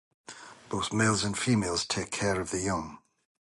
[0.67, 2.97] Both males and females take care of the young.